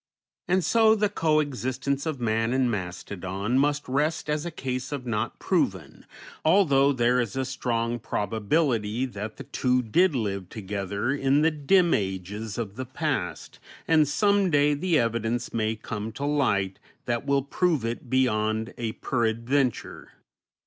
[0.47, 5.05] And so the co existence of man and mastodon must rest as a case of
[5.05, 6.07] not proven,
[6.43, 11.93] although there is a strong probability that the two did live together in the dim
[11.93, 17.43] ages of the past, and some day the evidence may come to light that will
[17.43, 20.13] prove it beyond a peradventure.